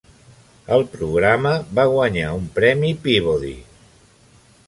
[0.77, 3.55] El programa va guanyar un premi Peabody.